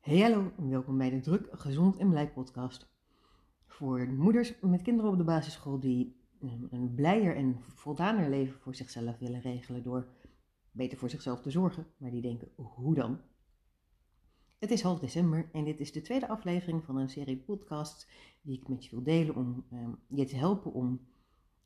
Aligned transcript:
Hey 0.00 0.20
hallo 0.20 0.52
en 0.56 0.68
welkom 0.68 0.98
bij 0.98 1.10
de 1.10 1.20
Druk, 1.20 1.48
Gezond 1.52 1.96
en 1.96 2.08
Blij 2.08 2.32
podcast. 2.32 2.88
Voor 3.66 4.08
moeders 4.08 4.60
met 4.60 4.82
kinderen 4.82 5.10
op 5.10 5.16
de 5.16 5.24
basisschool 5.24 5.80
die 5.80 6.16
ehm, 6.40 6.64
een 6.70 6.94
blijer 6.94 7.36
en 7.36 7.60
voldaner 7.60 8.30
leven 8.30 8.60
voor 8.60 8.74
zichzelf 8.74 9.18
willen 9.18 9.40
regelen 9.40 9.82
door 9.82 10.08
beter 10.70 10.98
voor 10.98 11.10
zichzelf 11.10 11.40
te 11.40 11.50
zorgen, 11.50 11.86
maar 11.96 12.10
die 12.10 12.22
denken, 12.22 12.48
hoe 12.56 12.94
dan? 12.94 13.20
Het 14.58 14.70
is 14.70 14.82
half 14.82 14.98
december 14.98 15.48
en 15.52 15.64
dit 15.64 15.80
is 15.80 15.92
de 15.92 16.00
tweede 16.00 16.28
aflevering 16.28 16.84
van 16.84 16.96
een 16.96 17.10
serie 17.10 17.38
podcasts 17.38 18.06
die 18.42 18.58
ik 18.58 18.68
met 18.68 18.84
je 18.84 18.90
wil 18.90 19.02
delen 19.02 19.34
om 19.34 19.66
um, 19.72 19.98
je 20.08 20.24
te 20.24 20.36
helpen 20.36 20.72
om 20.72 21.00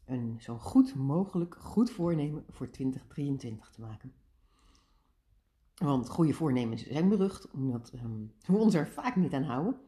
een 0.05 0.37
zo 0.41 0.59
goed 0.59 0.95
mogelijk 0.95 1.55
goed 1.55 1.91
voornemen 1.91 2.45
voor 2.49 2.71
2023 2.71 3.71
te 3.71 3.81
maken. 3.81 4.24
Want 5.75 6.09
goede 6.09 6.33
voornemens 6.33 6.87
zijn 6.87 7.09
berucht, 7.09 7.51
omdat 7.51 7.93
um, 7.95 8.33
we 8.47 8.57
ons 8.57 8.75
er 8.75 8.89
vaak 8.89 9.17
niet 9.17 9.33
aan 9.33 9.43
houden. 9.43 9.81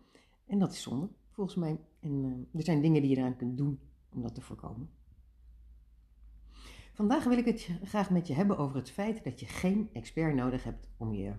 En 0.47 0.59
dat 0.59 0.73
is 0.73 0.83
zonde, 0.83 1.09
volgens 1.31 1.57
mij. 1.57 1.81
En 2.01 2.25
uh, 2.25 2.59
er 2.59 2.65
zijn 2.65 2.81
dingen 2.81 3.03
die 3.03 3.11
je 3.11 3.17
eraan 3.17 3.37
kunt 3.37 3.57
doen 3.57 3.81
om 4.09 4.23
dat 4.23 4.35
te 4.35 4.41
voorkomen. 4.41 4.91
Vandaag 6.93 7.25
wil 7.25 7.39
ik 7.39 7.45
het 7.45 7.69
graag 7.83 8.11
met 8.11 8.27
je 8.27 8.35
hebben 8.35 8.59
over 8.59 8.77
het 8.77 8.91
feit 8.91 9.25
dat 9.25 9.41
je 9.41 9.47
geen 9.47 9.91
expert 9.93 10.35
nodig 10.35 10.65
hebt 10.65 10.89
om 10.97 11.15
je 11.15 11.35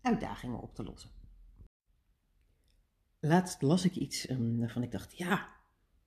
uitdagingen 0.00 0.60
op 0.60 0.74
te 0.74 0.84
lossen. 0.84 1.10
Laatst 3.20 3.62
las 3.62 3.84
ik 3.84 3.94
iets 3.94 4.30
um, 4.30 4.58
waarvan 4.58 4.82
ik 4.82 4.90
dacht, 4.90 5.16
ja, 5.16 5.48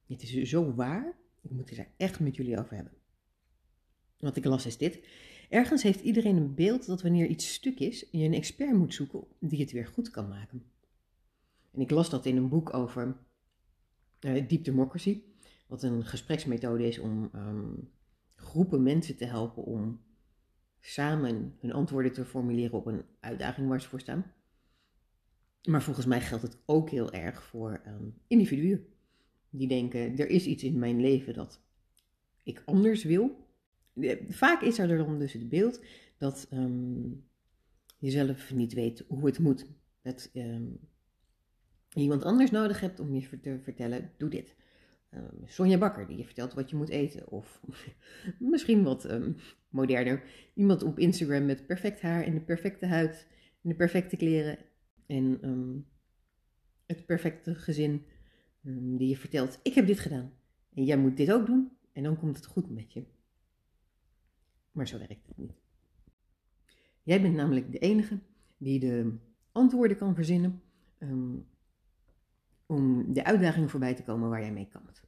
dit 0.06 0.22
is 0.23 0.50
zo 0.50 0.73
waar. 0.73 1.17
Ik 1.42 1.52
moet 1.52 1.70
het 1.70 1.80
er 1.80 1.88
echt 1.98 2.20
met 2.20 2.36
jullie 2.36 2.59
over 2.59 2.76
hebben. 2.76 2.94
Wat 4.17 4.36
ik 4.36 4.45
las 4.45 4.66
is 4.66 4.78
dit. 4.78 5.08
Ergens 5.55 5.84
heeft 5.84 6.02
iedereen 6.02 6.36
een 6.36 6.55
beeld 6.55 6.86
dat 6.86 7.02
wanneer 7.02 7.27
iets 7.27 7.54
stuk 7.54 7.80
is, 7.80 8.05
je 8.12 8.23
een 8.23 8.34
expert 8.34 8.73
moet 8.73 8.94
zoeken 8.94 9.23
die 9.40 9.59
het 9.59 9.72
weer 9.72 9.88
goed 9.88 10.09
kan 10.09 10.28
maken. 10.28 10.64
En 11.72 11.81
ik 11.81 11.91
las 11.91 12.09
dat 12.09 12.26
in 12.26 12.38
een 12.38 12.50
boek 12.50 12.73
over 12.73 13.17
uh, 14.20 14.48
Deep 14.48 14.64
Democracy, 14.64 15.22
wat 15.67 15.83
een 15.83 16.06
gespreksmethode 16.06 16.88
is 16.88 17.00
om 17.00 17.30
um, 17.36 17.92
groepen 18.36 18.83
mensen 18.83 19.16
te 19.16 19.26
helpen 19.26 19.64
om 19.64 20.02
samen 20.80 21.56
hun 21.59 21.73
antwoorden 21.73 22.14
te 22.14 22.26
formuleren 22.26 22.78
op 22.78 22.86
een 22.86 23.03
uitdaging 23.20 23.67
waar 23.67 23.81
ze 23.81 23.89
voor 23.89 24.00
staan. 24.00 24.33
Maar 25.64 25.83
volgens 25.83 26.06
mij 26.06 26.22
geldt 26.22 26.44
het 26.44 26.58
ook 26.66 26.89
heel 26.89 27.11
erg 27.11 27.44
voor 27.44 27.81
um, 27.88 28.14
individuen. 28.28 28.86
Die 29.50 29.67
denken, 29.67 30.17
er 30.17 30.30
is 30.30 30.45
iets 30.45 30.64
in 30.64 30.80
mijn 30.80 31.02
leven 31.02 31.33
dat 31.33 31.61
ik 32.44 32.64
anders 32.66 33.03
wil 33.03 33.45
vaak 34.30 34.62
is 34.62 34.80
er 34.80 34.98
dan 34.98 35.20
dus 35.20 35.34
het 35.34 35.50
beeld 35.50 35.82
dat 36.18 36.48
um, 36.54 37.24
je 37.98 38.10
zelf 38.10 38.54
niet 38.54 38.74
weet 38.74 39.04
hoe 39.08 39.26
het 39.26 39.40
moet. 39.40 39.66
Dat 40.02 40.30
um, 40.34 40.80
iemand 41.94 42.23
anders 42.23 42.52
nodig 42.52 42.80
hebt 42.80 43.00
om 43.00 43.14
je 43.16 43.40
te 43.40 43.60
vertellen, 43.60 44.12
doe 44.18 44.30
dit. 44.30 44.56
Um, 45.12 45.48
Sonja 45.48 45.78
Bakker, 45.78 46.08
die 46.08 46.18
je 46.18 46.26
vertelt 46.26 46.54
wat 46.54 46.70
je 46.70 46.76
moet 46.76 46.90
eten. 46.90 47.32
Of 47.32 47.62
misschien 48.40 48.84
wat 48.84 49.20
moderner. 49.70 50.23
Iemand 50.54 50.84
op 50.84 51.00
Instagram 51.00 51.46
met 51.46 51.66
perfect 51.66 52.02
haar 52.02 52.23
en 52.23 52.34
de 52.34 52.42
perfecte 52.42 52.86
huid 52.86 53.28
en 53.64 53.70
de 53.70 53.76
perfecte 53.76 54.18
kleren. 54.18 54.58
En 55.06 55.40
het 56.86 57.06
perfecte 57.06 57.56
gezin 57.56 58.06
die 58.98 59.08
je 59.08 59.18
vertelt, 59.18 59.60
ik 59.64 59.73
heb 59.73 59.88
dit 59.88 60.00
gedaan. 60.00 60.34
En 60.73 60.84
jij 60.84 60.98
moet 60.98 61.18
dit 61.18 61.32
ook 61.32 61.46
doen. 61.46 61.72
En 61.92 62.04
dan 62.04 62.18
komt 62.18 62.36
het 62.36 62.46
goed 62.46 62.70
met 62.70 62.94
je. 62.94 63.04
Maar 64.76 64.88
zo 64.88 64.98
werkt 64.98 65.28
het 65.28 65.38
niet. 65.38 65.54
Jij 67.04 67.22
bent 67.22 67.36
namelijk 67.36 67.72
de 67.72 67.78
enige 67.78 68.20
die 68.58 68.80
de 68.80 69.17
antwoorden 69.52 69.98
kan 69.98 70.16
verzinnen 70.16 70.62
um, 71.00 71.48
om 72.66 73.14
de 73.14 73.23
uitdagingen 73.23 73.70
voorbij 73.70 73.95
te 73.95 74.04
komen 74.04 74.30
waar 74.30 74.42
jij 74.42 74.52
mee 74.52 74.67
kampt. 74.67 75.04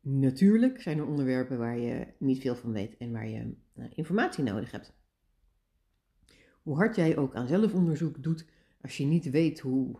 Natuurlijk 0.00 0.80
zijn 0.80 0.98
er 0.98 1.06
onderwerpen 1.06 1.58
waar 1.58 1.78
je 1.78 2.06
niet 2.18 2.40
veel 2.40 2.56
van 2.56 2.72
weet 2.72 2.96
en 2.96 3.12
waar 3.12 3.28
je 3.28 3.54
uh, 3.74 3.84
informatie 3.94 4.44
nodig 4.44 4.70
hebt. 4.70 4.92
Hoe 6.62 6.76
hard 6.76 6.96
jij 6.96 7.16
ook 7.16 7.34
aan 7.34 7.48
zelfonderzoek 7.48 8.22
doet, 8.22 8.46
als 8.80 8.96
je 8.96 9.04
niet 9.04 9.30
weet 9.30 9.60
hoe 9.60 9.98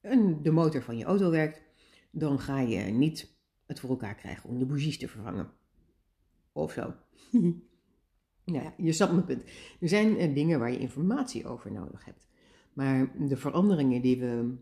een, 0.00 0.42
de 0.42 0.50
motor 0.50 0.82
van 0.82 0.96
je 0.98 1.04
auto 1.04 1.30
werkt, 1.30 1.62
dan 2.10 2.38
ga 2.38 2.60
je 2.60 2.80
niet 2.80 3.38
het 3.66 3.80
voor 3.80 3.90
elkaar 3.90 4.14
krijgen 4.14 4.48
om 4.48 4.58
de 4.58 4.66
bougies 4.66 4.98
te 4.98 5.08
vervangen. 5.08 5.58
Of 6.52 6.72
zo. 6.72 6.94
nou 8.44 8.64
ja, 8.64 8.74
je 8.76 8.92
snapt 8.92 9.12
mijn 9.12 9.24
punt. 9.24 9.42
Er 9.80 9.88
zijn 9.88 10.20
uh, 10.20 10.34
dingen 10.34 10.58
waar 10.58 10.70
je 10.72 10.78
informatie 10.78 11.46
over 11.46 11.72
nodig 11.72 12.04
hebt. 12.04 12.28
Maar 12.72 13.26
de 13.28 13.36
veranderingen 13.36 14.02
die 14.02 14.18
we 14.20 14.56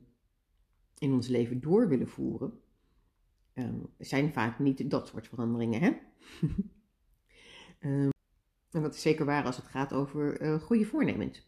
in 0.98 1.12
ons 1.12 1.28
leven 1.28 1.60
door 1.60 1.88
willen 1.88 2.09
voeren, 2.09 2.60
um, 3.54 3.87
zijn 3.98 4.32
vaak 4.32 4.59
niet 4.59 4.91
dat 4.91 5.09
soort 5.09 5.28
veranderingen. 5.28 5.81
Hè? 5.81 5.93
um, 7.81 8.10
en 8.71 8.82
dat 8.82 8.94
is 8.94 9.03
zeker 9.03 9.25
waar 9.25 9.44
als 9.44 9.56
het 9.56 9.66
gaat 9.66 9.93
over 9.93 10.43
uh, 10.43 10.60
goede 10.60 10.84
voornemens. 10.84 11.47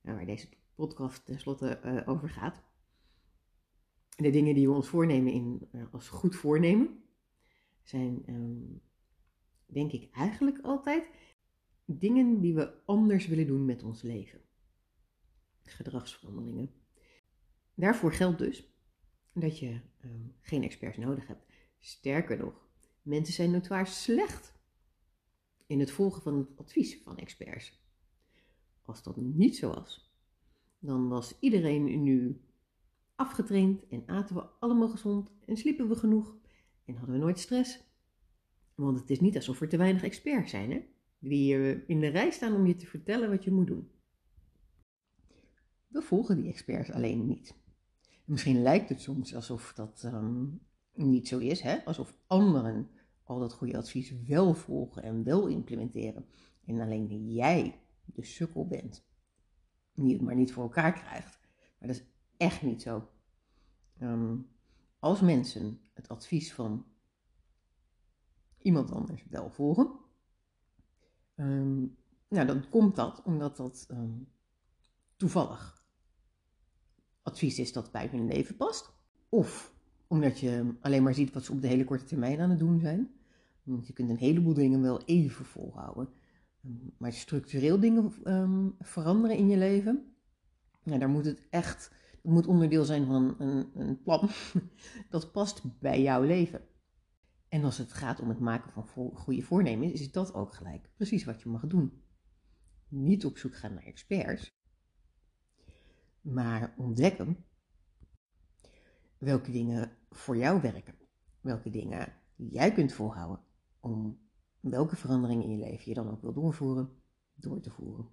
Nou, 0.00 0.16
waar 0.16 0.26
deze 0.26 0.48
podcast 0.74 1.24
tenslotte 1.24 1.80
uh, 1.84 2.08
over 2.08 2.28
gaat. 2.28 2.62
De 4.16 4.30
dingen 4.30 4.54
die 4.54 4.68
we 4.68 4.74
ons 4.74 4.88
voornemen 4.88 5.32
in, 5.32 5.68
als 5.90 6.08
goed 6.08 6.36
voornemen 6.36 7.02
zijn 7.82 8.22
um, 8.28 8.80
denk 9.72 9.92
ik 9.92 10.10
eigenlijk 10.12 10.58
altijd, 10.62 11.10
dingen 11.84 12.40
die 12.40 12.54
we 12.54 12.84
anders 12.84 13.26
willen 13.26 13.46
doen 13.46 13.64
met 13.64 13.82
ons 13.82 14.02
leven. 14.02 14.40
Gedragsveranderingen. 15.62 16.70
Daarvoor 17.74 18.12
geldt 18.12 18.38
dus 18.38 18.72
dat 19.32 19.58
je 19.58 19.80
uh, 20.00 20.10
geen 20.40 20.62
experts 20.62 20.96
nodig 20.96 21.26
hebt. 21.26 21.44
Sterker 21.78 22.36
nog, 22.38 22.68
mensen 23.02 23.34
zijn 23.34 23.50
notoir 23.50 23.86
slecht 23.86 24.58
in 25.66 25.80
het 25.80 25.90
volgen 25.90 26.22
van 26.22 26.38
het 26.38 26.56
advies 26.56 27.00
van 27.02 27.16
experts. 27.16 27.78
Als 28.82 29.02
dat 29.02 29.16
niet 29.16 29.56
zo 29.56 29.74
was, 29.74 30.14
dan 30.78 31.08
was 31.08 31.38
iedereen 31.40 32.02
nu 32.02 32.44
afgetraind 33.14 33.86
en 33.88 34.02
aten 34.06 34.36
we 34.36 34.42
allemaal 34.42 34.88
gezond 34.88 35.30
en 35.46 35.56
sliepen 35.56 35.88
we 35.88 35.96
genoeg 35.96 36.36
en 36.84 36.96
hadden 36.96 37.14
we 37.14 37.20
nooit 37.20 37.38
stress 37.38 37.89
want 38.80 39.00
het 39.00 39.10
is 39.10 39.20
niet 39.20 39.36
alsof 39.36 39.60
er 39.60 39.68
te 39.68 39.76
weinig 39.76 40.02
experts 40.02 40.50
zijn, 40.50 40.70
hè? 40.70 40.84
Die 41.18 41.56
uh, 41.56 41.78
in 41.86 42.00
de 42.00 42.06
rij 42.06 42.30
staan 42.30 42.54
om 42.54 42.66
je 42.66 42.76
te 42.76 42.86
vertellen 42.86 43.30
wat 43.30 43.44
je 43.44 43.50
moet 43.50 43.66
doen. 43.66 43.90
We 45.86 46.02
volgen 46.02 46.36
die 46.36 46.50
experts 46.50 46.90
alleen 46.90 47.26
niet. 47.26 47.54
Misschien 48.24 48.62
lijkt 48.62 48.88
het 48.88 49.00
soms 49.00 49.34
alsof 49.34 49.72
dat 49.72 50.02
um, 50.04 50.60
niet 50.92 51.28
zo 51.28 51.38
is, 51.38 51.60
hè? 51.60 51.84
alsof 51.84 52.18
anderen 52.26 52.90
al 53.22 53.38
dat 53.38 53.52
goede 53.52 53.76
advies 53.76 54.14
wel 54.26 54.54
volgen 54.54 55.02
en 55.02 55.24
wel 55.24 55.46
implementeren. 55.46 56.24
En 56.64 56.80
alleen 56.80 57.32
jij 57.32 57.80
de 58.04 58.24
sukkel 58.24 58.66
bent, 58.66 59.06
die 59.94 60.12
het 60.12 60.22
maar 60.22 60.34
niet 60.34 60.52
voor 60.52 60.62
elkaar 60.62 60.92
krijgt. 60.92 61.38
Maar 61.78 61.88
dat 61.88 61.96
is 61.96 62.04
echt 62.36 62.62
niet 62.62 62.82
zo. 62.82 63.08
Um, 64.00 64.48
als 64.98 65.20
mensen 65.20 65.80
het 65.92 66.08
advies 66.08 66.54
van 66.54 66.86
iemand 68.62 68.92
anders 68.92 69.24
wel 69.30 69.50
volgen. 69.50 69.90
Um, 71.36 71.96
nou, 72.28 72.46
dan 72.46 72.68
komt 72.68 72.96
dat 72.96 73.22
omdat 73.24 73.56
dat 73.56 73.86
um, 73.90 74.28
toevallig 75.16 75.84
advies 77.22 77.58
is 77.58 77.72
dat 77.72 77.90
bij 77.92 78.08
hun 78.10 78.26
leven 78.26 78.56
past. 78.56 78.92
Of 79.28 79.74
omdat 80.06 80.38
je 80.38 80.74
alleen 80.80 81.02
maar 81.02 81.14
ziet 81.14 81.32
wat 81.32 81.44
ze 81.44 81.52
op 81.52 81.62
de 81.62 81.68
hele 81.68 81.84
korte 81.84 82.04
termijn 82.04 82.40
aan 82.40 82.50
het 82.50 82.58
doen 82.58 82.80
zijn. 82.80 83.10
Want 83.62 83.86
je 83.86 83.92
kunt 83.92 84.10
een 84.10 84.16
heleboel 84.16 84.54
dingen 84.54 84.82
wel 84.82 85.02
even 85.04 85.44
volhouden. 85.44 86.08
Um, 86.64 86.94
maar 86.96 87.12
structureel 87.12 87.80
dingen 87.80 88.12
veranderen 88.78 89.36
in 89.36 89.48
je 89.48 89.56
leven, 89.56 90.10
nou, 90.82 90.98
daar 90.98 91.08
moet 91.08 91.24
het 91.24 91.42
echt, 91.50 91.92
moet 92.22 92.46
onderdeel 92.46 92.84
zijn 92.84 93.06
van 93.06 93.34
een, 93.38 93.70
een 93.74 94.02
plan 94.02 94.28
dat 95.10 95.32
past 95.32 95.62
bij 95.78 96.02
jouw 96.02 96.22
leven. 96.22 96.60
En 97.50 97.64
als 97.64 97.78
het 97.78 97.92
gaat 97.92 98.20
om 98.20 98.28
het 98.28 98.40
maken 98.40 98.72
van 98.72 99.12
goede 99.14 99.42
voornemens, 99.42 100.00
is 100.00 100.12
dat 100.12 100.34
ook 100.34 100.54
gelijk 100.54 100.90
precies 100.96 101.24
wat 101.24 101.42
je 101.42 101.48
mag 101.48 101.66
doen. 101.66 102.02
Niet 102.88 103.24
op 103.24 103.38
zoek 103.38 103.56
gaan 103.56 103.74
naar 103.74 103.84
experts, 103.84 104.58
maar 106.20 106.74
ontdekken 106.76 107.44
welke 109.18 109.50
dingen 109.50 109.96
voor 110.10 110.36
jou 110.36 110.60
werken. 110.60 110.94
Welke 111.40 111.70
dingen 111.70 112.12
jij 112.36 112.72
kunt 112.72 112.92
volhouden 112.92 113.44
om 113.80 114.20
welke 114.60 114.96
veranderingen 114.96 115.44
in 115.44 115.50
je 115.50 115.64
leven 115.64 115.88
je 115.88 115.94
dan 115.94 116.10
ook 116.10 116.22
wil 116.22 116.32
doorvoeren, 116.32 116.90
door 117.34 117.60
te 117.60 117.70
voeren. 117.70 118.08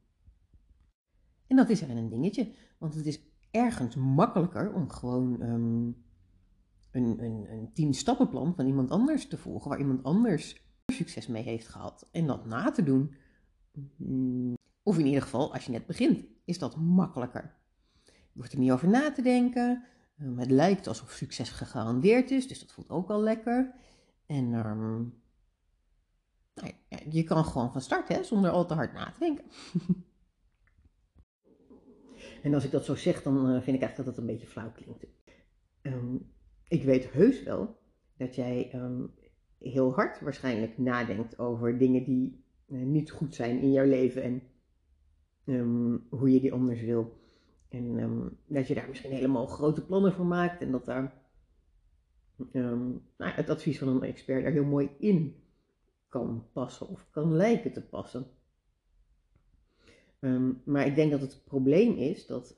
En 1.48 1.56
dat 1.56 1.69
is 1.69 1.81
er 1.81 1.90
een 1.90 2.10
dingetje, 2.10 2.56
want 2.78 2.94
het 2.94 3.06
is 3.06 3.22
ergens 3.51 3.95
makkelijker 3.95 4.74
om 4.74 4.90
gewoon 4.90 5.42
um, 5.42 6.06
een, 6.98 7.24
een, 7.24 7.52
een 7.52 7.74
tien 7.74 7.94
stappenplan 7.94 8.56
van 8.56 8.66
iemand 8.66 8.90
anders 8.90 9.28
te 9.28 9.38
volgen, 9.38 9.70
waar 9.70 9.80
iemand 9.80 10.04
anders 10.04 10.66
succes 10.86 11.28
mee 11.28 11.44
heeft 11.44 11.68
gehad. 11.68 12.08
En 12.12 12.28
dat 12.28 12.46
na 12.46 12.72
te 12.72 12.84
doen. 12.84 13.16
Mm, 13.96 14.58
of 14.84 14.98
in 14.98 15.06
ieder 15.06 15.22
geval, 15.22 15.54
als 15.54 15.66
je 15.66 15.72
net 15.72 15.86
begint, 15.86 16.26
is 16.46 16.60
dat 16.60 16.76
makkelijker. 16.76 17.56
Je 18.06 18.12
hoeft 18.34 18.52
er 18.52 18.60
niet 18.60 18.72
over 18.72 18.88
na 18.88 19.12
te 19.12 19.22
denken. 19.22 19.84
Ehm, 20.18 20.38
het 20.38 20.52
lijkt 20.52 20.88
alsof 20.88 21.12
succes 21.12 21.50
gegarandeerd 21.50 22.32
is, 22.32 22.48
dus 22.48 22.60
dat 22.60 22.72
voelt 22.72 22.90
ook 22.90 23.10
al 23.10 23.22
lekker. 23.22 23.76
En 24.26 24.54
ehm, 24.54 25.04
nou 26.54 26.72
je 27.10 27.24
kan 27.24 27.46
gewoon 27.46 27.72
van 27.72 27.82
start, 27.82 28.08
hè, 28.08 28.24
zonder 28.24 28.52
al 28.52 28.66
te 28.66 28.74
hard 28.74 28.94
na 28.94 29.12
te 29.12 29.20
denken. 29.20 29.46
en 32.44 32.54
als 32.54 32.64
ik 32.64 32.72
dat 32.72 32.86
zo 32.86 32.96
zeg, 32.96 33.24
dan 33.24 33.38
eh, 33.38 33.62
vind 33.62 33.76
ik 33.76 33.82
eigenlijk 33.82 33.96
dat 33.96 34.06
het 34.06 34.18
een 34.18 34.26
beetje 34.26 34.48
flauw 34.48 34.72
klinkt. 34.72 35.06
Ehm, 35.82 36.16
ik 36.68 36.84
weet 36.84 37.12
heus 37.12 37.44
wel 37.44 37.78
dat 38.18 38.36
jij 38.36 38.72
heel 39.60 39.94
hard 39.94 40.19
waarschijnlijk 40.19 40.78
nadenkt 40.78 41.40
over 41.40 41.78
dingen 41.78 42.04
die 42.04 42.44
uh, 42.68 42.81
niet 42.84 43.12
goed 43.12 43.36
zijn 43.36 43.60
in 43.60 43.72
jouw 43.72 43.86
leven 43.86 44.24
en 44.24 44.42
hoe 46.10 46.34
je 46.34 46.40
die 46.40 46.54
anders 46.54 46.81
wil. 46.81 47.19
En 47.69 48.00
um, 48.00 48.38
dat 48.46 48.68
je 48.68 48.74
daar 48.74 48.88
misschien 48.88 49.12
helemaal 49.12 49.48
grote 49.48 49.86
plannen 49.86 50.14
voor 50.14 50.25
maakt 50.25 50.62
en 50.62 50.72
dat 50.72 50.86
daar 50.86 51.14
nou, 52.52 53.02
het 53.18 53.50
advies 53.50 53.80
van 53.80 53.88
een 53.88 54.04
expert 54.04 54.46
er 54.46 54.52
heel 54.52 54.66
mooi 54.66 54.90
in 55.00 55.36
kan 56.10 56.46
passen 56.54 56.88
of 56.88 57.10
kan 57.10 57.34
lijken 57.34 57.74
te 57.74 57.88
passen. 57.88 58.25
Maar 60.64 60.86
ik 60.86 60.96
denk 60.96 61.12
dat 61.12 61.22
het 61.22 61.42
probleem 61.46 61.96
is 61.96 62.25
dat 62.25 62.54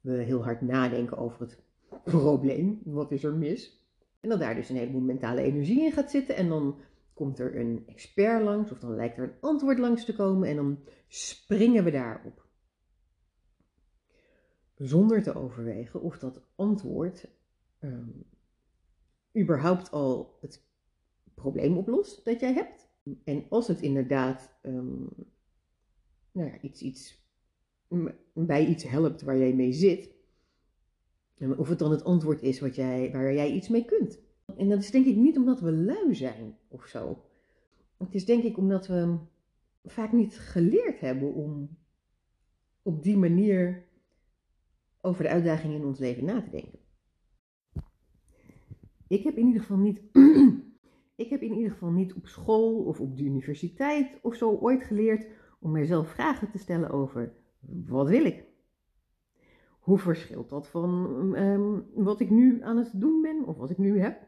we 0.00 0.12
heel 0.12 0.44
hard 0.44 0.60
nadenken 0.60 1.16
over 1.16 1.40
het 1.40 1.62
probleem. 2.04 2.80
Wat 2.84 3.12
is 3.12 3.24
er 3.24 3.34
mis? 3.34 3.86
En 4.20 4.28
dat 4.28 4.38
daar 4.38 4.54
dus 4.54 4.68
een 4.68 4.76
heleboel 4.76 5.00
mentale 5.00 5.42
energie 5.42 5.84
in 5.84 5.92
gaat 5.92 6.10
zitten. 6.10 6.36
En 6.36 6.48
dan 6.48 6.78
komt 7.14 7.38
er 7.38 7.56
een 7.56 7.82
expert 7.86 8.42
langs, 8.42 8.70
of 8.70 8.78
dan 8.78 8.94
lijkt 8.94 9.18
er 9.18 9.24
een 9.24 9.40
antwoord 9.40 9.78
langs 9.78 10.04
te 10.04 10.14
komen. 10.14 10.48
En 10.48 10.56
dan 10.56 10.78
springen 11.08 11.84
we 11.84 11.90
daarop 11.90 12.46
zonder 14.74 15.22
te 15.22 15.34
overwegen 15.34 16.02
of 16.02 16.18
dat 16.18 16.42
antwoord 16.54 17.28
um, 17.80 18.24
überhaupt 19.38 19.90
al 19.90 20.38
het 20.40 20.66
probleem 21.34 21.76
oplost 21.76 22.24
dat 22.24 22.40
jij 22.40 22.52
hebt. 22.52 22.88
En 23.24 23.44
als 23.48 23.68
het 23.68 23.80
inderdaad 23.80 24.58
um, 24.62 25.08
nou 26.32 26.50
ja, 26.50 26.60
iets, 26.60 26.82
iets, 26.82 27.26
bij 28.32 28.66
iets 28.66 28.84
helpt 28.84 29.22
waar 29.22 29.38
jij 29.38 29.54
mee 29.54 29.72
zit, 29.72 30.10
of 31.56 31.68
het 31.68 31.78
dan 31.78 31.90
het 31.90 32.04
antwoord 32.04 32.42
is 32.42 32.60
wat 32.60 32.74
jij, 32.74 33.10
waar 33.12 33.34
jij 33.34 33.52
iets 33.52 33.68
mee 33.68 33.84
kunt. 33.84 34.20
En 34.56 34.68
dat 34.68 34.78
is 34.78 34.90
denk 34.90 35.06
ik 35.06 35.16
niet 35.16 35.36
omdat 35.36 35.60
we 35.60 35.72
lui 35.72 36.14
zijn 36.14 36.56
of 36.68 36.86
zo. 36.86 37.22
Het 37.96 38.14
is 38.14 38.24
denk 38.24 38.42
ik 38.42 38.56
omdat 38.56 38.86
we 38.86 39.16
vaak 39.84 40.12
niet 40.12 40.38
geleerd 40.38 41.00
hebben 41.00 41.34
om 41.34 41.78
op 42.82 43.02
die 43.02 43.16
manier 43.16 43.86
over 45.00 45.22
de 45.22 45.28
uitdagingen 45.28 45.76
in 45.76 45.86
ons 45.86 45.98
leven 45.98 46.24
na 46.24 46.42
te 46.42 46.50
denken. 46.50 46.78
Ik 49.08 49.22
heb 49.22 49.36
in 49.36 49.46
ieder 49.46 49.60
geval 49.60 49.76
niet, 49.76 50.02
ik 51.24 51.28
heb 51.28 51.42
in 51.42 51.54
ieder 51.54 51.70
geval 51.70 51.90
niet 51.90 52.14
op 52.14 52.26
school 52.26 52.84
of 52.84 53.00
op 53.00 53.16
de 53.16 53.24
universiteit 53.24 54.18
of 54.22 54.34
zo 54.34 54.56
ooit 54.56 54.84
geleerd 54.84 55.26
om 55.60 55.70
mijzelf 55.70 56.08
vragen 56.08 56.50
te 56.50 56.58
stellen 56.58 56.90
over 56.90 57.32
wat 57.86 58.08
wil 58.08 58.24
ik? 58.24 58.47
Hoe 59.88 59.98
verschilt 59.98 60.48
dat 60.48 60.68
van 60.68 60.92
um, 61.36 61.86
wat 61.94 62.20
ik 62.20 62.30
nu 62.30 62.62
aan 62.62 62.76
het 62.76 62.90
doen 62.94 63.22
ben 63.22 63.44
of 63.46 63.56
wat 63.56 63.70
ik 63.70 63.78
nu 63.78 64.00
heb? 64.00 64.26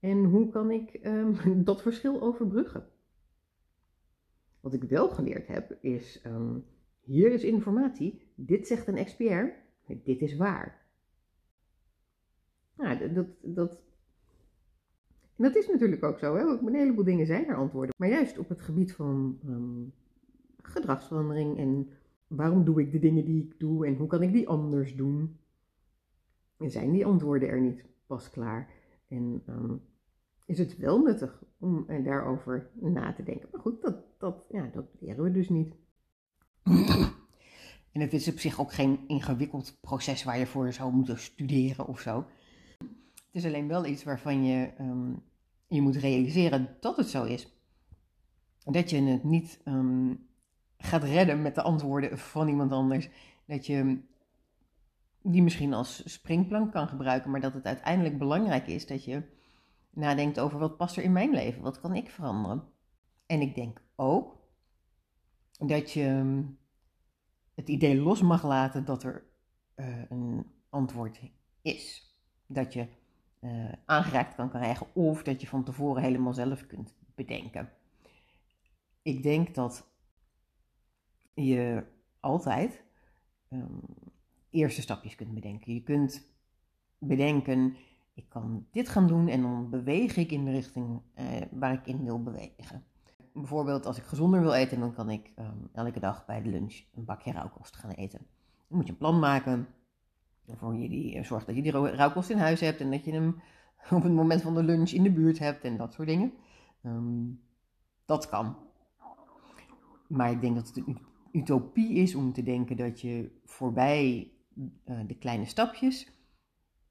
En 0.00 0.24
hoe 0.24 0.48
kan 0.48 0.70
ik 0.70 1.00
um, 1.02 1.36
dat 1.64 1.82
verschil 1.82 2.20
overbruggen? 2.20 2.86
Wat 4.60 4.72
ik 4.72 4.82
wel 4.82 5.08
geleerd 5.08 5.46
heb 5.46 5.76
is, 5.80 6.22
um, 6.26 6.64
hier 7.00 7.32
is 7.32 7.44
informatie, 7.44 8.32
dit 8.34 8.66
zegt 8.66 8.86
een 8.86 8.96
expert, 8.96 9.54
dit 9.86 10.20
is 10.20 10.36
waar. 10.36 10.86
Nou, 12.76 13.12
dat, 13.12 13.26
dat, 13.40 13.82
dat 15.36 15.56
is 15.56 15.68
natuurlijk 15.68 16.02
ook 16.02 16.18
zo. 16.18 16.34
Hè? 16.34 16.42
Een 16.42 16.74
heleboel 16.74 17.04
dingen 17.04 17.26
zijn 17.26 17.48
er 17.48 17.56
antwoorden. 17.56 17.94
Maar 17.98 18.08
juist 18.08 18.38
op 18.38 18.48
het 18.48 18.60
gebied 18.60 18.92
van 18.92 19.38
gedragsverandering 20.62 21.58
en 21.58 21.88
waarom 22.36 22.64
doe 22.64 22.80
ik 22.80 22.92
de 22.92 22.98
dingen 22.98 23.24
die 23.24 23.42
ik 23.42 23.58
doe 23.58 23.86
en 23.86 23.96
hoe 23.96 24.06
kan 24.06 24.22
ik 24.22 24.32
die 24.32 24.48
anders 24.48 24.96
doen, 24.96 25.36
zijn 26.58 26.92
die 26.92 27.06
antwoorden 27.06 27.48
er 27.48 27.60
niet 27.60 27.84
pas 28.06 28.30
klaar. 28.30 28.70
En 29.08 29.42
um, 29.48 29.80
is 30.46 30.58
het 30.58 30.76
wel 30.76 31.02
nuttig 31.02 31.42
om 31.58 31.86
daarover 32.04 32.70
na 32.80 33.12
te 33.12 33.22
denken. 33.22 33.48
Maar 33.52 33.60
goed, 33.60 33.82
dat, 33.82 33.96
dat, 34.18 34.46
ja, 34.50 34.70
dat 34.72 34.86
leren 35.00 35.24
we 35.24 35.30
dus 35.30 35.48
niet. 35.48 35.74
En 37.92 38.00
het 38.00 38.12
is 38.12 38.28
op 38.28 38.38
zich 38.38 38.60
ook 38.60 38.72
geen 38.72 38.98
ingewikkeld 39.06 39.78
proces 39.80 40.24
waar 40.24 40.38
je 40.38 40.46
voor 40.46 40.72
zou 40.72 40.92
moeten 40.92 41.18
studeren 41.18 41.86
of 41.86 42.00
zo. 42.00 42.26
Het 43.14 43.42
is 43.42 43.44
alleen 43.44 43.68
wel 43.68 43.86
iets 43.86 44.04
waarvan 44.04 44.44
je, 44.44 44.70
um, 44.80 45.22
je 45.66 45.80
moet 45.80 45.96
realiseren 45.96 46.76
dat 46.80 46.96
het 46.96 47.08
zo 47.08 47.24
is. 47.24 47.56
Dat 48.64 48.90
je 48.90 49.02
het 49.02 49.24
niet 49.24 49.60
um, 49.64 50.26
gaat 50.82 51.02
redden 51.04 51.42
met 51.42 51.54
de 51.54 51.62
antwoorden 51.62 52.18
van 52.18 52.48
iemand 52.48 52.72
anders. 52.72 53.08
Dat 53.46 53.66
je 53.66 54.00
die 55.22 55.42
misschien 55.42 55.74
als 55.74 56.12
springplank 56.12 56.72
kan 56.72 56.88
gebruiken, 56.88 57.30
maar 57.30 57.40
dat 57.40 57.54
het 57.54 57.66
uiteindelijk 57.66 58.18
belangrijk 58.18 58.66
is 58.66 58.86
dat 58.86 59.04
je 59.04 59.22
nadenkt 59.90 60.40
over 60.40 60.58
wat 60.58 60.76
past 60.76 60.96
er 60.96 61.02
in 61.02 61.12
mijn 61.12 61.30
leven, 61.30 61.62
wat 61.62 61.80
kan 61.80 61.94
ik 61.94 62.10
veranderen. 62.10 62.62
En 63.26 63.40
ik 63.40 63.54
denk 63.54 63.82
ook 63.96 64.36
dat 65.58 65.92
je 65.92 66.42
het 67.54 67.68
idee 67.68 68.00
los 68.00 68.22
mag 68.22 68.44
laten 68.44 68.84
dat 68.84 69.02
er 69.02 69.24
uh, 69.76 70.02
een 70.08 70.46
antwoord 70.68 71.20
is. 71.62 72.10
Dat 72.46 72.72
je 72.72 72.86
uh, 73.40 73.72
aangereikt 73.84 74.34
kan 74.34 74.50
krijgen 74.50 74.86
of 74.94 75.22
dat 75.22 75.40
je 75.40 75.46
van 75.46 75.64
tevoren 75.64 76.02
helemaal 76.02 76.34
zelf 76.34 76.66
kunt 76.66 76.94
bedenken. 77.14 77.72
Ik 79.02 79.22
denk 79.22 79.54
dat 79.54 79.91
je 81.34 81.84
altijd 82.20 82.84
um, 83.50 83.80
eerste 84.50 84.82
stapjes 84.82 85.14
kunt 85.14 85.34
bedenken. 85.34 85.74
Je 85.74 85.82
kunt 85.82 86.28
bedenken, 86.98 87.76
ik 88.14 88.28
kan 88.28 88.66
dit 88.70 88.88
gaan 88.88 89.06
doen 89.06 89.28
en 89.28 89.42
dan 89.42 89.70
beweeg 89.70 90.16
ik 90.16 90.30
in 90.30 90.44
de 90.44 90.50
richting 90.50 91.00
uh, 91.18 91.24
waar 91.50 91.72
ik 91.72 91.86
in 91.86 92.04
wil 92.04 92.22
bewegen 92.22 92.84
bijvoorbeeld 93.32 93.86
als 93.86 93.98
ik 93.98 94.04
gezonder 94.04 94.40
wil 94.40 94.52
eten, 94.52 94.80
dan 94.80 94.94
kan 94.94 95.10
ik 95.10 95.32
ehm, 95.34 95.56
elke 95.72 96.00
dag 96.00 96.24
bij 96.26 96.42
de 96.42 96.48
lunch 96.48 96.82
een 96.94 97.04
bakje 97.04 97.32
rauwkost 97.32 97.76
gaan 97.76 97.90
eten. 97.90 98.18
Dan 98.68 98.76
moet 98.76 98.86
je 98.86 98.92
een 98.92 98.98
plan 98.98 99.18
maken 99.18 99.68
waarvoor 100.44 100.74
je 100.74 100.88
die, 100.88 101.14
uh, 101.16 101.24
zorgt 101.24 101.46
dat 101.46 101.56
je 101.56 101.62
die 101.62 101.72
rauwkost 101.72 102.30
in 102.30 102.38
huis 102.38 102.60
hebt 102.60 102.80
en 102.80 102.90
dat 102.90 103.04
je 103.04 103.12
hem 103.12 103.42
op 103.90 104.02
het 104.02 104.12
moment 104.12 104.42
van 104.42 104.54
de 104.54 104.62
lunch 104.62 104.90
in 104.90 105.02
de 105.02 105.12
buurt 105.12 105.38
hebt 105.38 105.64
en 105.64 105.76
dat 105.76 105.92
soort 105.92 106.08
dingen. 106.08 106.32
Ehm, 106.82 107.24
dat 108.04 108.28
kan. 108.28 108.56
Maar 110.06 110.30
ik 110.30 110.40
denk 110.40 110.54
dat 110.54 110.66
het 110.66 110.84
utopie 111.32 111.94
is 111.94 112.14
om 112.14 112.32
te 112.32 112.42
denken 112.42 112.76
dat 112.76 113.00
je 113.00 113.40
voorbij 113.44 114.32
uh, 114.54 115.00
de 115.06 115.18
kleine 115.18 115.44
stapjes 115.44 116.12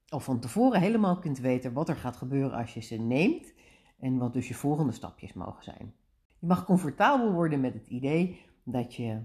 al 0.08 0.20
van 0.20 0.40
tevoren 0.40 0.80
helemaal 0.80 1.18
kunt 1.18 1.38
weten 1.38 1.72
wat 1.72 1.88
er 1.88 1.96
gaat 1.96 2.16
gebeuren 2.16 2.58
als 2.58 2.74
je 2.74 2.80
ze 2.80 2.96
neemt 2.96 3.52
en 3.98 4.18
wat 4.18 4.32
dus 4.32 4.48
je 4.48 4.54
volgende 4.54 4.92
stapjes 4.92 5.32
mogen 5.32 5.64
zijn. 5.64 5.94
Je 6.38 6.46
mag 6.46 6.64
comfortabel 6.64 7.32
worden 7.32 7.60
met 7.60 7.74
het 7.74 7.86
idee 7.86 8.40
dat 8.62 8.94
je 8.94 9.22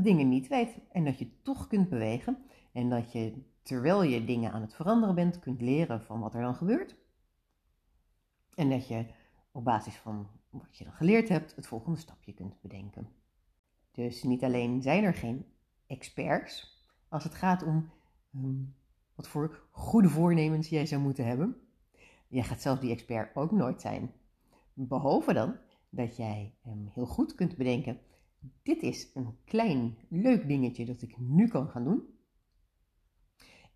dingen 0.00 0.28
niet 0.28 0.48
weet 0.48 0.78
en 0.92 1.04
dat 1.04 1.18
je 1.18 1.42
toch 1.42 1.66
kunt 1.66 1.88
bewegen 1.88 2.38
en 2.72 2.88
dat 2.88 3.12
je 3.12 3.32
terwijl 3.62 4.02
je 4.02 4.24
dingen 4.24 4.52
aan 4.52 4.60
het 4.60 4.74
veranderen 4.74 5.14
bent 5.14 5.38
kunt 5.38 5.60
leren 5.60 6.02
van 6.02 6.20
wat 6.20 6.34
er 6.34 6.42
dan 6.42 6.54
gebeurt. 6.54 6.96
En 8.54 8.70
dat 8.70 8.88
je 8.88 9.06
op 9.52 9.64
basis 9.64 9.94
van 9.94 10.26
wat 10.50 10.78
je 10.78 10.84
dan 10.84 10.92
geleerd 10.92 11.28
hebt 11.28 11.56
het 11.56 11.66
volgende 11.66 11.98
stapje 11.98 12.32
kunt 12.32 12.60
bedenken. 12.60 13.08
Dus 13.92 14.22
niet 14.22 14.44
alleen 14.44 14.82
zijn 14.82 15.04
er 15.04 15.14
geen 15.14 15.46
experts 15.86 16.80
als 17.08 17.24
het 17.24 17.34
gaat 17.34 17.62
om 17.62 17.90
um, 18.34 18.74
wat 19.14 19.28
voor 19.28 19.60
goede 19.70 20.08
voornemens 20.08 20.68
jij 20.68 20.86
zou 20.86 21.02
moeten 21.02 21.26
hebben. 21.26 21.56
Jij 22.28 22.42
gaat 22.42 22.62
zelf 22.62 22.78
die 22.78 22.90
expert 22.90 23.36
ook 23.36 23.50
nooit 23.50 23.80
zijn. 23.80 24.12
Behalve 24.72 25.32
dan 25.32 25.56
dat 25.90 26.16
jij 26.16 26.54
hem 26.62 26.90
heel 26.92 27.06
goed 27.06 27.34
kunt 27.34 27.56
bedenken. 27.56 28.00
Dit 28.62 28.82
is 28.82 29.10
een 29.14 29.36
klein 29.44 29.96
leuk 30.08 30.48
dingetje 30.48 30.84
dat 30.84 31.02
ik 31.02 31.18
nu 31.18 31.48
kan 31.48 31.68
gaan 31.68 31.84
doen. 31.84 32.02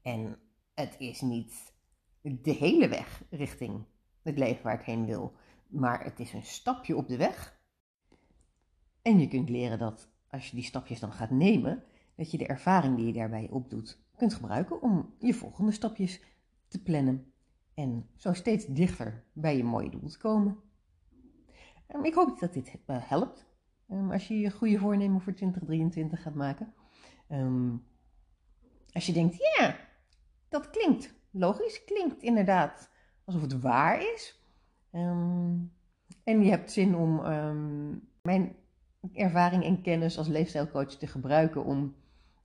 En 0.03 0.39
het 0.75 0.97
is 0.99 1.21
niet 1.21 1.75
de 2.21 2.53
hele 2.53 2.89
weg 2.89 3.25
richting 3.31 3.85
het 4.23 4.39
leven 4.39 4.63
waar 4.63 4.81
ik 4.81 4.87
heen 4.87 5.07
wil, 5.07 5.33
maar 5.67 6.05
het 6.05 6.21
is 6.21 6.33
een 6.33 6.45
stapje 6.45 6.97
op 6.97 7.09
de 7.09 7.17
weg. 7.17 7.56
En 9.07 9.19
je 9.21 9.29
kunt 9.29 9.49
leren 9.49 9.79
dat 9.79 10.09
als 10.31 10.51
je 10.51 10.57
die 10.57 10.65
stapjes 10.65 11.01
dan 11.01 11.13
gaat 11.13 11.31
nemen, 11.31 11.85
dat 12.17 12.31
je 12.31 12.39
de 12.39 12.47
ervaring 12.47 12.97
die 12.97 13.07
je 13.07 13.13
daarbij 13.13 13.49
opdoet 13.51 14.05
kunt 14.17 14.35
gebruiken 14.35 14.83
om 14.83 15.15
je 15.19 15.35
volgende 15.35 15.73
stapjes 15.73 16.23
te 16.69 16.83
plannen. 16.83 17.33
En 17.75 18.09
zo 18.17 18.33
steeds 18.33 18.67
dichter 18.67 19.25
bij 19.33 19.57
je 19.57 19.65
mooie 19.65 19.91
doel 19.91 20.09
te 20.09 20.19
komen. 20.19 20.59
Um, 21.89 22.05
ik 22.05 22.15
hoop 22.15 22.39
dat 22.39 22.53
dit 22.53 22.79
uh, 22.87 22.97
helpt 23.09 23.47
um, 23.91 24.11
als 24.11 24.29
je 24.29 24.39
je 24.39 24.51
goede 24.51 24.79
voornemen 24.79 25.21
voor 25.21 25.35
2023 25.35 26.23
gaat 26.23 26.35
maken. 26.35 26.75
Um, 27.29 27.87
als 28.93 29.07
je 29.07 29.13
denkt, 29.13 29.37
ja, 29.37 29.77
dat 30.49 30.71
klinkt 30.71 31.15
logisch, 31.31 31.85
klinkt 31.85 32.23
inderdaad 32.23 32.91
alsof 33.25 33.43
het 33.43 33.61
waar 33.61 34.01
is. 34.01 34.41
Ehm, 34.91 35.55
en 36.25 36.43
je 36.43 36.51
hebt 36.51 36.73
zin 36.73 36.97
om 36.97 37.25
ehm, 37.25 37.95
mijn 38.23 38.57
ervaring 39.15 39.65
en 39.65 39.83
kennis 39.83 40.19
als 40.19 40.29
leefstijlcoach 40.29 40.95
te 40.95 41.07
gebruiken 41.07 41.65
om 41.65 41.95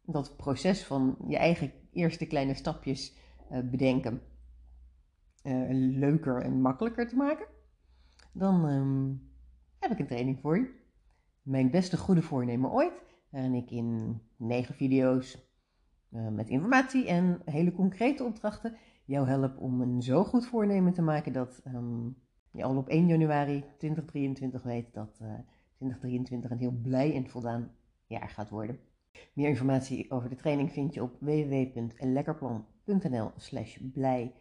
dat 0.05 0.35
proces 0.37 0.83
van 0.83 1.17
je 1.27 1.37
eigen 1.37 1.71
eerste 1.91 2.25
kleine 2.25 2.53
stapjes 2.53 3.17
uh, 3.51 3.59
bedenken 3.59 4.21
uh, 5.43 5.67
leuker 5.99 6.41
en 6.41 6.61
makkelijker 6.61 7.07
te 7.07 7.15
maken, 7.15 7.45
dan 8.33 8.65
um, 8.65 9.31
heb 9.79 9.91
ik 9.91 9.99
een 9.99 10.07
training 10.07 10.39
voor 10.39 10.57
je. 10.57 10.79
Mijn 11.41 11.71
beste 11.71 11.97
goede 11.97 12.21
voornemen 12.21 12.71
ooit, 12.71 13.03
waarin 13.29 13.53
ik 13.53 13.71
in 13.71 14.21
negen 14.37 14.75
video's 14.75 15.49
uh, 16.11 16.27
met 16.27 16.49
informatie 16.49 17.07
en 17.07 17.41
hele 17.45 17.71
concrete 17.71 18.23
opdrachten 18.23 18.77
jou 19.05 19.27
help 19.27 19.57
om 19.57 19.81
een 19.81 20.01
zo 20.01 20.23
goed 20.23 20.45
voornemen 20.45 20.93
te 20.93 21.01
maken 21.01 21.33
dat 21.33 21.61
um, 21.65 22.17
je 22.51 22.63
al 22.63 22.77
op 22.77 22.87
1 22.87 23.07
januari 23.07 23.63
2023 23.77 24.63
weet 24.63 24.93
dat 24.93 25.19
2023 25.81 26.51
een 26.51 26.57
heel 26.57 26.79
blij 26.81 27.15
en 27.15 27.29
voldaan 27.29 27.71
jaar 28.05 28.29
gaat 28.29 28.49
worden. 28.49 28.79
Meer 29.33 29.47
informatie 29.47 30.11
over 30.11 30.29
de 30.29 30.35
training 30.35 30.71
vind 30.71 30.93
je 30.93 31.03
op 31.03 31.17
www.lekkerplan.nl 31.19 33.31
slash 33.37 33.77
blij-in-2023. 33.93 34.33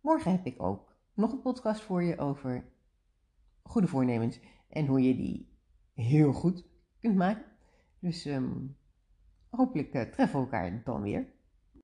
Morgen 0.00 0.30
heb 0.30 0.46
ik 0.46 0.62
ook 0.62 0.96
nog 1.14 1.32
een 1.32 1.40
podcast 1.40 1.80
voor 1.80 2.02
je 2.02 2.18
over 2.18 2.64
goede 3.62 3.88
voornemens 3.88 4.40
en 4.68 4.86
hoe 4.86 5.02
je 5.02 5.16
die 5.16 5.48
heel 5.94 6.32
goed 6.32 6.64
kunt 7.00 7.16
maken. 7.16 7.44
Dus 7.98 8.24
um, 8.24 8.76
hopelijk 9.50 9.94
uh, 9.94 10.02
treffen 10.02 10.38
we 10.38 10.44
elkaar 10.44 10.82
dan 10.84 11.02
weer. 11.02 11.32